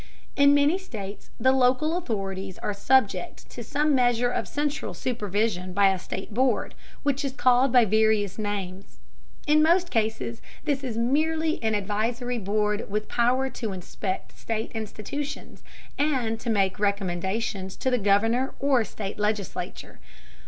In 0.35 0.55
many 0.55 0.79
states 0.79 1.29
the 1.39 1.51
local 1.51 1.95
authorities 1.95 2.57
are 2.57 2.73
subject 2.73 3.47
to 3.51 3.63
some 3.63 3.93
measure 3.93 4.31
of 4.31 4.47
central 4.47 4.95
supervision 4.95 5.73
by 5.73 5.89
a 5.91 5.99
state 5.99 6.33
board, 6.33 6.73
which 7.03 7.23
is 7.23 7.33
called 7.33 7.71
by 7.71 7.85
various 7.85 8.39
names. 8.39 8.97
In 9.45 9.61
most 9.61 9.91
cases 9.91 10.41
this 10.65 10.83
is 10.83 10.97
merely 10.97 11.61
an 11.61 11.75
advisory 11.75 12.39
board 12.39 12.89
with 12.89 13.09
power 13.09 13.47
to 13.51 13.73
inspect 13.73 14.35
state 14.39 14.71
institutions, 14.71 15.61
and 15.99 16.39
to 16.39 16.49
make 16.49 16.79
recommendations 16.79 17.75
to 17.75 17.91
the 17.91 17.99
governor 17.99 18.55
or 18.59 18.83
state 18.83 19.19
legislature. 19.19 19.99